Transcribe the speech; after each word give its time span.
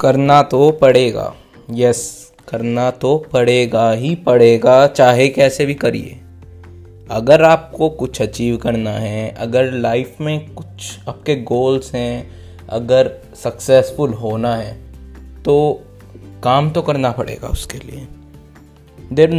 करना 0.00 0.42
तो 0.42 0.70
पड़ेगा। 0.70 1.34
यस, 1.70 2.32
करना 2.48 2.90
तो 2.90 3.16
पड़ेगा 3.32 3.90
ही 3.90 4.14
पड़ेगा, 4.14 4.86
चाहे 4.86 5.28
कैसे 5.28 5.66
भी 5.66 5.74
करिए। 5.74 6.20
अगर 7.10 7.42
आपको 7.42 7.88
कुछ 7.90 8.20
अचीव 8.22 8.56
करना 8.56 8.90
है, 8.90 9.28
अगर 9.30 9.70
लाइफ 9.70 10.20
में 10.20 10.50
कुछ 10.50 10.98
आपके 11.08 11.36
गोल्स 11.42 11.94
हैं, 11.94 12.30
अगर 12.68 13.10
सक्सेसफुल 13.34 14.12
होना 14.12 14.54
है 14.56 14.74
तो 15.42 15.82
काम 16.42 16.70
तो 16.70 16.82
करना 16.82 17.10
पड़ेगा 17.10 17.48
उसके 17.48 17.78
लिए। 17.78 18.06
There 19.12 19.30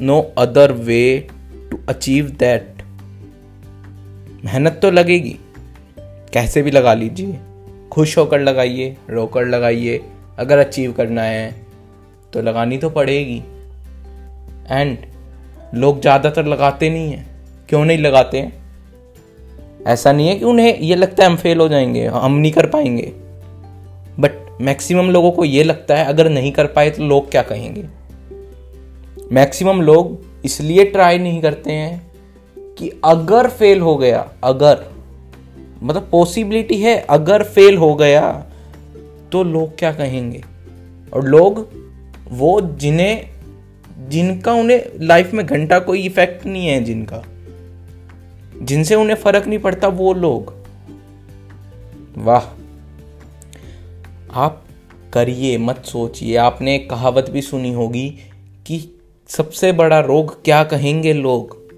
no 0.00 0.20
other 0.38 0.72
way 0.72 1.28
to 1.70 1.78
achieve 1.88 2.28
that 2.38 2.82
मेहनत 4.44 4.78
तो 4.82 4.90
लगेगी। 4.90 5.36
कैसे 6.32 6.62
भी 6.62 6.70
लगा 6.70 6.94
लीजिए। 6.94 7.38
खुश 7.92 8.16
होकर 8.18 8.40
लगाइए, 8.40 8.96
रोकर 9.10 9.46
लगाइए। 9.46 10.00
अगर 10.38 10.58
अचीव 10.58 10.92
करना 10.92 11.22
है 11.22 11.54
तो 12.32 12.42
लगानी 12.42 12.78
तो 12.78 12.90
पड़ेगी। 12.90 13.42
एंड 14.70 14.98
लोग 15.74 16.00
ज़्यादातर 16.00 16.46
लगाते 16.46 16.90
नहीं 16.90 17.10
हैं। 17.12 17.26
क्यों 17.68 17.84
नहीं 17.84 17.98
लगाते 17.98 18.38
हैं? 18.38 18.52
ऐसा 19.86 20.12
नहीं 20.12 20.28
है 20.28 20.34
कि 20.36 20.44
उन्हें 20.44 20.78
ये 20.78 20.94
लगता 20.94 21.24
है 21.24 21.30
हम 21.30 21.36
फेल 21.36 21.60
हो 21.60 21.68
जाएँगे, 21.68 22.06
हम 22.06 22.32
नहीं 22.32 22.52
कर 22.52 22.66
पाएँगे। 22.66 23.12
बट 24.18 24.60
मैक्सिमम 24.60 25.10
लोगों 25.10 25.30
को 25.32 25.44
ये 25.44 25.62
लगता 25.64 25.96
है, 25.96 26.04
अगर 26.04 26.28
नहीं 26.28 26.52
कर 26.52 26.66
पाए 26.66 26.90
तो 26.90 27.04
लोग 27.04 27.30
क्या 27.30 27.42
कहेंगे? 27.42 27.84
मैक्सिमम 29.32 29.80
लोग 29.82 30.18
इसलिए 30.44 30.84
ट्राई 30.84 31.18
नहीं 31.18 31.40
करते 31.42 31.72
हैं 31.72 32.12
कि 32.78 32.90
अगर 33.04 33.48
फेल 33.48 33.80
हो 33.80 33.96
गया, 33.96 34.28
अगर 34.44 34.84
मतलब 35.82 36.08
पॉसिबिलिटी 36.12 36.80
है, 36.80 36.96
अगर 37.00 37.42
फेल 37.42 37.76
हो 37.76 37.94
गया 37.94 38.46
तो 39.34 39.44
लोग 39.44 39.78
क्या 39.78 39.92
कहेंगे? 39.92 40.44
और 41.12 41.24
लोग 41.24 41.68
वो 42.28 42.60
जिन्हें, 42.60 43.28
जिनका 44.08 44.52
उन्हें 44.52 44.86
लाइफ 45.00 45.32
में 45.32 45.46
घंटा 45.46 45.78
कोई 45.78 46.02
इफ़ेक्ट 46.02 46.46
नहीं 46.46 46.66
है 46.66 46.84
जिनका। 46.84 47.22
जिनसे 48.62 48.94
उन्हें 48.94 49.16
फ़र्क 49.16 49.46
नहीं 49.46 49.58
पड़ता 49.58 49.88
वो 49.88 50.14
लोग। 50.14 50.54
वाह। 52.16 52.44
आप 54.32 54.64
करिए, 55.12 55.58
मत 55.58 55.84
सोचिए। 55.84 56.36
आपने 56.36 56.78
कहावत 56.78 57.30
भी 57.30 57.42
सुनी 57.42 57.72
होगी 57.72 58.16
कि 58.66 59.00
सबसे 59.28 59.72
बड़ा 59.72 60.00
रोग 60.00 60.44
क्या 60.44 60.64
कहेंगे 60.64 61.12
लोग? 61.12 61.72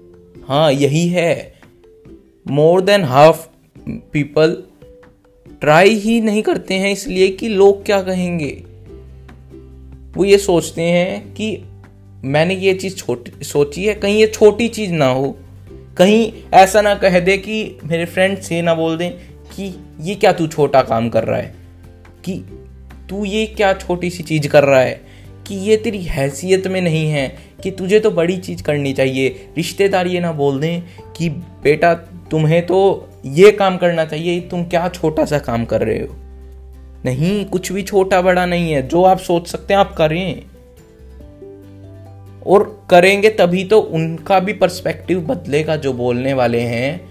हाँ 0.47 0.71
यही 0.71 1.07
है। 1.07 1.53
More 2.47 2.81
than 2.81 3.03
half 3.03 3.47
people 3.89 4.63
try 5.61 5.89
ही 5.89 6.19
नहीं 6.21 6.41
करते 6.43 6.73
हैं 6.73 6.91
इसलिए 6.91 7.27
कि 7.27 7.47
लोग 7.49 7.85
क्या 7.85 8.01
कहेंगे। 8.01 8.51
वो 10.17 10.25
ये 10.25 10.37
सोचते 10.37 10.81
हैं 10.81 11.33
कि 11.33 11.57
मैंने 12.23 12.55
ये 12.55 12.73
चीज़ 12.73 12.95
छोटी, 12.95 13.31
सोची 13.43 13.85
है, 13.85 13.93
कहीं 13.93 14.19
ये 14.19 14.27
छोटी 14.27 14.67
चीज़ 14.67 14.91
ना 14.91 15.07
हो। 15.07 15.37
कहीं 15.97 16.31
ऐसा 16.53 16.81
ना 16.81 16.95
कह 16.95 17.19
दे 17.19 17.37
कि 17.37 17.79
मेरे 17.83 18.05
फ्रेंड्स 18.05 18.51
ये 18.51 18.61
ना 18.61 18.73
बोल 18.73 18.97
दें 18.97 19.11
कि 19.55 19.73
ये 20.01 20.15
क्या 20.15 20.31
तू 20.31 20.47
छोटा 20.47 20.81
काम 20.81 21.09
कर 21.09 21.23
रहा 21.23 21.39
है, 21.39 21.53
कि 22.25 22.33
तू 23.09 23.25
ये 23.25 23.45
क्या 23.47 23.73
छोटी 23.73 24.09
सी 24.09 24.23
चीज़ 24.23 24.47
कर 24.47 24.63
रहा 24.63 24.81
है, 24.81 25.01
कि 25.47 25.55
ये 25.55 25.77
तेरी 25.77 26.01
हैसियत 26.01 26.67
में 26.67 26.81
नहीं 26.81 27.07
है, 27.07 27.27
कि 27.63 27.71
तुझे 27.71 27.99
तो 27.99 28.11
बड़ी 28.11 28.37
चीज़ 28.37 28.63
करनी 28.63 28.93
चाहिए। 28.93 29.29
रिश्तेदार 29.57 30.07
ये 30.07 30.19
ना 30.19 30.31
बोल 30.31 30.59
दें 30.59 30.81
कि 31.17 31.29
बेटा 31.63 31.93
तुम्हें 32.31 32.65
तो 32.65 33.06
ये 33.33 33.51
काम 33.51 33.77
करना 33.77 34.05
चाहिए, 34.05 34.39
तुम 34.41 34.63
क्या 34.63 34.87
छोटा 34.89 35.25
सा 35.25 35.39
काम 35.39 35.65
कर 35.65 35.81
रहे 35.81 35.99
हो? 35.99 36.15
नहीं, 37.05 37.45
कुछ 37.45 37.71
भी 37.71 37.83
छोटा 37.83 38.21
बड़ा 38.21 38.45
नहीं 38.45 38.71
है, 38.71 38.87
जो 38.87 39.03
आप 39.03 39.17
सोच 39.17 39.47
सकते 39.47 39.73
हैं 39.73 39.81
आप 39.81 39.95
करें। 39.95 40.43
और 42.47 42.63
करेंगे 42.89 43.29
तभी 43.29 43.63
तो 43.63 43.79
उनका 43.79 44.39
भी 44.39 44.53
पर्सपेक्टिव 44.53 45.21
बदलेगा 45.21 45.75
जो 45.75 45.93
बोलने 45.93 46.33
वाले 46.33 46.59
हैं। 46.59 47.09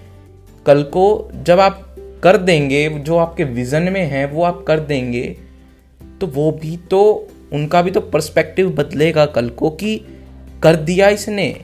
कल 0.67 0.83
को 0.83 1.31
जब 1.43 1.61
आप 1.61 1.97
कर 2.23 2.37
देंगे, 2.37 2.89
जो 2.89 3.17
आपके 3.17 3.45
विजन 3.45 3.83
में 3.83 4.05
है, 4.05 4.27
वो 4.27 4.43
आप 4.43 4.65
कर 4.69 4.81
देंगे 4.81 5.37
तो 6.21 6.27
वो 6.27 6.51
भी 6.53 6.77
तो 6.77 7.29
उनका 7.53 7.83
भी 7.83 7.91
तो 7.91 8.01
पर्सपेक्टिव 8.01 8.71
बदलेगा 8.71 9.27
कल 9.27 9.49
को 9.49 9.71
कि 9.71 9.97
कर 10.63 10.77
दिया 10.77 11.09
इसने। 11.09 11.55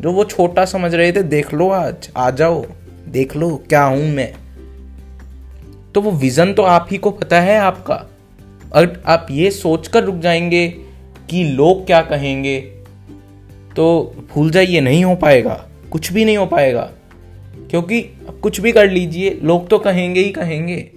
जो 0.00 0.12
वो 0.12 0.24
छोटा 0.24 0.64
समझ 0.64 0.94
रहे 0.94 1.12
थे, 1.12 1.22
देख 1.22 1.54
लो 1.54 1.68
आज, 1.70 2.10
आ 2.16 2.30
जाओ। 2.30 2.64
देख 3.08 3.36
लो, 3.36 3.56
क्या 3.68 3.84
हूँ 3.84 4.08
मैं? 4.10 4.34
तो 5.94 6.00
वो 6.00 6.10
विजन 6.10 6.52
तो 6.52 6.62
आप 6.62 6.88
ही 6.90 6.98
को 6.98 7.10
पता 7.10 7.40
है 7.40 7.58
आपका। 7.58 8.06
अगर 8.72 9.02
आप 9.06 9.26
ये 9.30 9.50
सोचकर 9.50 10.04
रुक 10.04 10.16
जाएँगे 10.16 10.68
कि 11.30 11.44
लोग 11.44 11.86
क्या 11.86 12.02
कहेंगे। 12.02 12.60
तो 13.76 14.14
भूल 14.34 14.50
जाइए, 14.50 14.80
नहीं 14.80 15.04
हो 15.04 15.14
पाएगा। 15.14 15.68
कुछ 15.90 16.12
भी 16.12 16.24
नहीं 16.24 16.36
हो 16.36 16.46
पाएगा। 16.46 16.90
क्योंकि 17.70 18.02
कुछ 18.42 18.60
भी 18.60 18.72
कर 18.72 18.90
लीजिए, 18.90 19.38
लोग 19.42 19.68
तो 19.68 19.78
कहेंगे 19.78 20.20
ही 20.20 20.30
कहेंगे। 20.30 20.90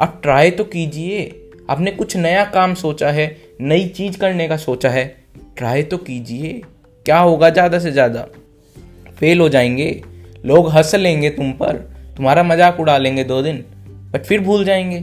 आप 0.00 0.18
ट्राई 0.22 0.50
तो 0.50 0.64
कीजिए। 0.64 1.44
आपने 1.70 1.90
कुछ 1.90 2.16
नया 2.16 2.44
काम 2.44 2.74
सोचा 2.74 3.10
है, 3.10 3.36
नई 3.60 3.86
चीज़ 3.86 4.18
करने 4.18 4.48
का 4.48 4.56
सोचा 4.56 4.90
है 4.90 5.16
ट्राई 5.56 5.82
तो 5.82 5.96
कीजिए। 5.96 6.62
क्या 7.06 7.18
होगा 7.18 7.50
ज़्यादा 7.50 7.78
से 7.78 7.92
ज़्यादा? 7.92 8.26
फेल 9.20 9.40
हो 9.40 9.48
जाएँगे। 9.48 10.02
लोग 10.48 10.70
हंस 10.70 10.94
लेंगे 10.94 11.30
तुम 11.30 11.52
पर, 11.52 11.76
तुम्हारा 12.16 12.42
मज़ाक 12.42 12.80
उड़ा 12.80 12.96
लेंगे 12.98 13.24
दो 13.24 13.42
दिन 13.42 13.64
बट 14.12 14.24
फिर 14.24 14.40
भूल 14.40 14.64
जाएँगे। 14.64 15.00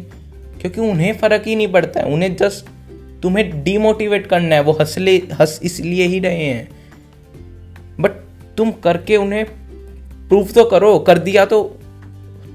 क्योंकि 0.62 0.82
उन्हें 0.82 1.14
फ़र्क 1.14 1.44
ही 1.48 1.56
नहीं 1.56 1.68
पड़ता 1.68 2.00
है, 2.00 2.06
उन्हें 2.06 2.36
जस्ट 2.36 2.66
तुम्हें 3.22 3.64
डीमोटिवेट 3.64 4.28
करना 4.28 4.56
है, 4.56 4.62
वो 4.62 4.72
हंसले, 4.72 5.16
हंस 5.18 5.60
इसलिए 5.64 6.06
ही 6.06 6.20
रहे 6.20 6.46
हैं। 6.46 6.70
बट 8.00 8.12
तुम 8.58 8.72
करके 8.84 9.18
उन्हें 9.18 9.46
प्रूफ 10.30 10.54
तो 10.54 10.64
करो, 10.64 10.98
कर 11.00 11.18
दिया 11.18 11.46
तो 11.46 11.80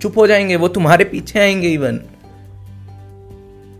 चुप 0.03 0.19
हो 0.19 0.27
जाएँगे, 0.27 0.57
वो 0.57 0.69
तुम्हारे 0.69 1.05
पीछे 1.05 1.39
आएँगे 1.39 1.69
इवन 1.69 2.01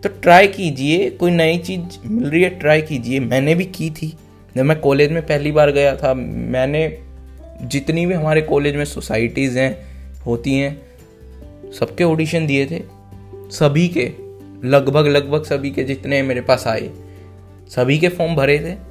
तो 0.03 0.09
ट्राई 0.23 0.47
कीजिए, 0.47 1.11
कोई 1.11 1.31
नई 1.31 1.59
चीज़ 1.59 1.99
मिल 2.07 2.31
रही 2.31 2.43
है 2.43 2.51
ट्राई 2.51 2.83
कीजिए। 2.83 3.21
मैंने 3.21 3.55
भी 3.55 3.65
की 3.65 3.91
थी। 3.91 4.17
जब 4.57 4.65
मैं 4.65 4.79
कॉलेज 4.81 5.13
में 5.13 5.23
पहली 5.23 5.53
बार 5.53 5.71
गया 5.71 5.95
था, 5.97 6.15
मैंने 6.15 6.87
जितनी 7.63 8.07
भी 8.07 8.15
हमारे 8.15 8.43
कॉलेज 8.43 8.77
में 8.77 8.85
सोसाइटीज़ 8.85 9.59
हैं, 9.59 9.79
होती 10.27 10.55
हैं, 10.55 10.83
सबके 11.73 12.05
ऑडिशन 12.05 12.47
दिए 12.47 12.67
थे। 12.67 12.83
सभी 13.35 13.89
के, 13.89 14.13
लगभग 14.69 15.07
लगभग 15.07 15.45
सभी 15.45 15.71
के 15.71 15.85
जितने 15.85 16.23
मेरे 16.23 16.41
पास 16.41 16.67
आए, 16.67 16.91
सभी 17.69 17.99
के 17.99 18.09
फॉर्म 18.09 18.35
भरे 18.35 18.59
थे। 18.59 18.91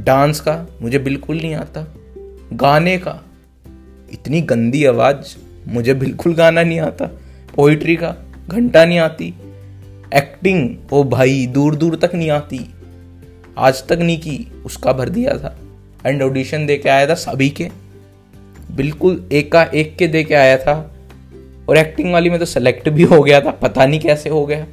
डांस 0.00 0.40
का 0.40 0.66
मुझे 0.82 0.98
बिल्कुल 0.98 1.36
नहीं 1.36 1.54
आता। 1.54 1.94
गाने 2.52 2.98
का, 2.98 3.22
इतनी 4.12 4.40
गंदी 4.40 4.84
आवाज़, 4.84 5.36
मुझे 5.68 5.94
बिल्कुल 5.94 6.34
गाना 6.34 6.62
नहीं 6.62 6.80
आता। 6.80 7.06
पोइट्री 7.56 7.96
का, 7.96 8.16
घंटा 8.48 8.84
नहीं 8.84 8.98
आती। 8.98 9.34
एक्टिंग 10.14 10.76
ओ 10.92 11.04
भाई 11.04 11.46
दूर 11.46 11.76
दूर 11.76 11.96
तक 11.96 12.10
नहीं 12.14 12.30
आती। 12.30 12.74
आज 13.58 13.86
तक 13.86 13.92
नहीं 13.92 14.18
की, 14.18 14.62
उसका 14.64 14.92
भर 14.92 15.08
दिया 15.08 15.38
था। 15.38 15.58
एंड 16.06 16.22
ऑडिशन 16.22 16.66
दे 16.66 16.76
के 16.76 16.88
आया 16.88 17.08
था 17.08 17.14
सभी 17.14 17.50
के। 17.50 17.70
बिल्कुल 18.76 19.28
एक 19.32 19.52
का 19.52 19.62
एक 19.62 19.96
के 19.96 20.06
दे 20.06 20.24
के 20.24 20.34
आया 20.34 20.56
था। 20.58 20.92
और 21.68 21.76
एक्टिंग 21.76 22.12
वाली 22.12 22.30
में 22.30 22.38
तो 22.38 22.44
सेलेक्ट 22.44 22.88
भी 22.88 23.02
हो 23.02 23.22
गया 23.22 23.40
था, 23.40 23.50
पता 23.50 23.86
नहीं 23.86 24.00
कैसे 24.00 24.28
हो 24.28 24.46
गया। 24.46 24.66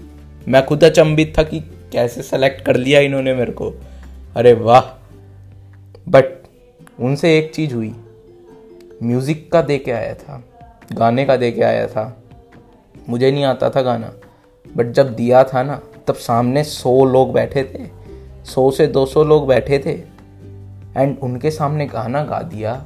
मैं 0.48 0.66
खुद 0.66 0.84
अचंबित 0.84 1.34
था 1.38 1.44
कि 1.44 1.60
कैसे 1.92 2.22
सेलेक्ट 2.22 2.62
कर 2.62 2.76
लिया 2.76 3.00
इन्होंने 3.00 3.34
मेरे 3.34 3.52
को। 3.52 3.74
अरे 4.36 4.54
वाह। 4.54 4.82
बट 6.10 6.44
उनसे 7.00 7.38
एक 7.38 7.54
चीज़ 7.54 7.74
हुई। 7.74 7.96
म्यूज़िक 9.04 9.52
का 9.52 9.62
दे 9.62 9.78
के 9.78 9.92
आया 9.92 10.14
था। 10.14 10.44
गाने 10.94 11.26
का 11.26 11.38
दे 11.38 11.52
के 11.52 11.62
आया 11.62 11.88
था। 11.88 12.24
मुझे 13.10 13.32
नहीं 13.32 13.44
आता 13.44 13.70
था 13.70 13.82
गाना। 13.82 14.14
बट 14.76 14.86
जब 14.92 15.16
दिया 15.16 15.44
था 15.44 15.64
ना, 15.64 15.82
तब 16.08 16.14
सामने 16.14 16.64
सौ 16.64 17.06
लोग 17.06 17.34
बैठे 17.34 17.64
थे। 17.64 17.88
सौ 18.46 18.72
से 18.72 18.88
दो 18.88 19.06
सौ 19.06 19.24
लोग 19.24 19.48
बैठे 19.48 19.80
थे। 19.80 20.19
एंड 21.00 21.18
उनके 21.22 21.52
सामने 21.52 21.86
गाना 21.86 22.24
गा 22.24 22.40
दिया, 22.42 22.86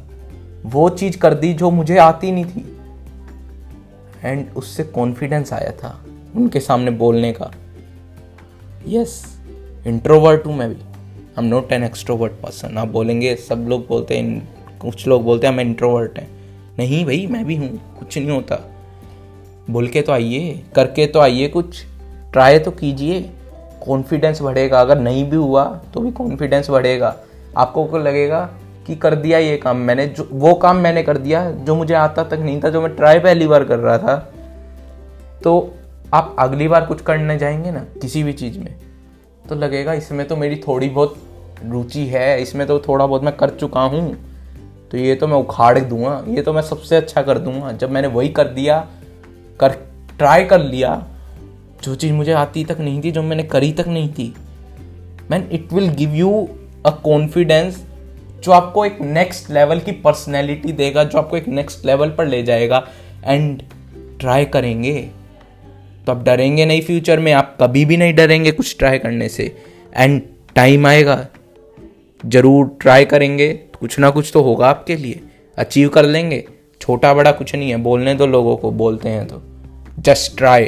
वो 0.66 0.90
चीज़ 0.90 1.18
कर 1.18 1.34
दी 1.34 1.54
जो 1.54 1.72
मुझे 1.72 1.98
आती 1.98 2.32
नहीं 2.32 2.46
थी। 2.46 2.78
एंड 4.24 4.50
उससे 4.56 4.84
कॉन्फिडेंस 4.84 5.54
आया 5.54 5.72
था 5.72 6.00
उनके 6.36 6.60
सामने 6.60 6.92
बोलने 6.92 7.32
का। 7.34 7.52
यस 8.88 9.40
इंट्रोवर्ट 9.88 10.46
हूँ 10.46 10.56
मैं 10.58 10.70
भी। 10.70 10.76
I 10.76 11.44
am 11.44 11.46
not 11.46 11.72
an 11.72 11.84
extrovert 11.84 12.34
person 12.34 12.78
आप 12.78 12.88
बोलेंगे, 12.88 13.36
सब 13.36 13.66
लोग 13.70 13.88
बोलते 13.88 14.18
हैं, 14.18 14.56
कुछ 14.80 15.08
लोग 15.08 15.24
बोलते 15.24 15.48
हैं 15.48 15.54
मैं 15.54 15.64
इंट्रोवर्ट 15.64 16.20
हैं। 16.20 16.30
नहीं 16.80 17.06
भाई, 17.06 17.28
मैं 17.32 17.46
भी 17.46 17.56
हूँ, 17.56 17.70
कुछ 18.00 18.18
नहीं 18.18 18.30
होता। 18.30 18.60
बोल 19.70 19.88
के 19.88 20.02
तो 20.02 20.12
आइए, 20.12 20.64
करके 20.76 21.08
तो 21.08 21.20
आइए 21.20 21.48
कुछ। 21.48 21.84
ट्राई 22.32 22.60
तो 22.60 22.72
कीजिए। 22.72 23.30
कॉन्फिडेंस 23.86 24.42
बढ़ेगा। 24.42 24.82
अगर 24.82 25.00
नहीं 25.00 25.30
भी 25.30 25.36
हुआ 25.36 25.64
तो 25.94 26.00
भी 26.00 26.12
कॉन्फिडेंस 26.12 26.70
बढ़ेगा। 26.70 27.16
आपको 27.58 27.86
को 27.86 27.98
लगेगा 27.98 28.50
कि 28.88 28.96
कर 28.96 29.16
दिया 29.16 29.40
ये 29.40 29.58
काम 29.58 29.78
मैंने, 29.78 30.08
जो, 30.08 30.30
वो 30.32 30.54
काम 30.54 30.78
मैंने 30.78 31.04
कर 31.04 31.18
दिया, 31.18 31.52
जो 31.52 31.76
मुझे 31.76 31.94
आता 31.94 32.24
तक 32.24 32.34
नहीं 32.34 32.62
था, 32.64 32.70
जो 32.70 32.82
मैं 32.82 32.96
ट्राई 32.96 33.20
पहली 33.20 33.48
बार 33.48 33.64
कर 33.64 33.80
रहा 33.80 33.98
था। 33.98 34.34
तो 35.44 35.74
आप 36.14 36.36
अगली 36.40 36.68
बार 36.68 36.86
कुछ 36.86 37.02
करने 37.02 37.38
जाएँगे 37.38 37.72
ना, 37.72 37.80
किसी 38.02 38.24
भी 38.24 38.34
चीज़ 38.34 38.60
में 38.60 38.76
तो 39.50 39.56
लगेगा 39.56 39.94
इसमें 39.94 40.28
तो 40.28 40.36
मेरी 40.36 40.56
थोड़ी 40.56 40.90
बहुत 40.90 41.16
रुचि 41.66 42.06
है, 42.06 42.42
इसमें 42.42 42.68
तो 42.68 42.80
थोड़ा 42.80 43.06
बहुत 43.06 43.24
मैं 43.24 43.36
कर 43.38 43.50
चुका 43.50 43.82
हूँ। 43.82 44.16
तो 44.92 44.98
ये 44.98 45.16
तो 45.16 45.28
मैं 45.28 45.38
उखाड़ 45.38 45.80
दूँगा, 45.80 46.24
ये 46.28 46.42
तो 46.42 46.54
मैं 46.54 46.62
सबसे 46.62 46.96
अच्छा 46.96 47.22
कर 47.22 47.38
दूँगा। 47.38 47.72
जब 47.72 47.92
मैंने 47.92 48.08
वही 48.08 48.30
कर 48.30 48.48
दिया, 48.48 48.88
कर 49.60 49.70
ट्राई 50.18 50.44
कर 50.44 50.62
लिया, 50.62 51.08
जो 51.84 51.96
चीज़ 51.96 52.14
मुझे 52.14 52.32
आती 52.32 52.66
तक 52.66 52.78
नहीं 52.80 53.04
थी, 53.04 53.12
जो 53.12 53.24
मैंने 53.24 53.44
करी 53.44 53.72
तक 53.74 53.88
नहीं 53.88 54.14
थी 54.14 54.34
man 55.32 55.50
it 55.52 55.74
will 55.74 55.90
give 55.90 56.14
you 56.14 56.50
a 56.86 56.90
confidence 56.90 57.86
जो 58.44 58.52
आपको 58.52 58.86
एक 58.86 58.98
नेक्स्ट 59.02 59.52
लेवल 59.52 59.80
की 59.80 59.92
पर्सनैलिटी 59.92 60.72
देगा, 60.72 61.04
जो 61.04 61.18
आपको 61.18 61.38
एक 61.38 61.48
नेक्स्ट 61.48 61.86
लेवल 61.86 62.10
पर 62.10 62.26
ले 62.26 62.44
जाएगा। 62.44 62.88
एंड 63.26 63.62
ट्राई 64.20 64.46
करेंगे। 64.46 65.10
तो 66.06 66.12
आप 66.12 66.24
डरेंगे 66.24 66.66
नहीं 66.66 66.82
फ्यूचर 66.82 67.20
में, 67.20 67.34
आप 67.34 67.58
कभी 67.62 67.86
भी 67.86 67.98
नहीं 67.98 68.14
डरेंगे 68.14 68.52
कुछ 68.52 68.78
ट्राई 68.80 68.98
करने 68.98 69.30
से। 69.30 69.56
एंड 69.98 70.22
टाइम 70.56 70.88
आएगा। 70.88 71.28
ज़रूर 72.26 72.78
ट्राई 72.82 73.06
करेंगे। 73.06 73.54
तो 73.54 73.78
कुछ 73.80 74.00
ना 74.00 74.10
कुछ 74.10 74.32
तो 74.34 74.42
होगा 74.42 74.68
आपके 74.68 74.96
लिए। 74.96 75.20
अचीव 75.58 75.90
कर 75.90 76.06
लेंगे। 76.06 76.44
छोटा 76.82 77.14
बड़ा 77.14 77.32
कुछ 77.32 77.56
नहीं 77.56 77.70
है। 77.70 77.78
बोलने 77.78 78.16
दो 78.16 78.26
लोगों 78.26 78.58
को, 78.58 78.72
बोलते 78.72 79.10
हैं 79.10 79.28
तो। 79.28 79.42
जस्ट 80.00 80.38
ट्राई 80.38 80.66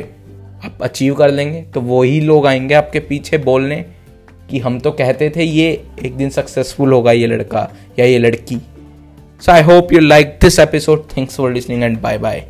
आप 0.65 0.77
अचीव 0.81 1.15
कर 1.15 1.31
लेंगे। 1.31 1.61
तो 1.61 1.81
वही 1.81 2.21
लोग 2.21 2.47
आएँगे 2.47 2.73
आपके 2.73 2.99
पीछे 2.99 3.37
बोलने। 3.37 3.85
कि 4.49 4.59
हम 4.59 4.79
तो 4.79 4.91
कहते 4.91 5.29
थे, 5.35 5.43
ये 5.43 5.69
एक 6.05 6.15
दिन 6.17 6.29
सक्सेसफुल 6.29 6.93
होगा 6.93 7.11
ये 7.11 7.27
लड़का 7.27 7.69
या 7.99 8.05
ये 8.05 8.17
लड़की. 8.19 8.57
So 9.41 9.51
I 9.51 9.61
hope 9.61 9.93
you 9.93 9.99
like 9.99 10.37
this 10.41 10.59
episode 10.59 11.05
thanks 11.17 11.37
for 11.37 11.51
listening 11.53 11.83
and 11.83 11.99
bye 12.01 12.17
bye 12.17 12.43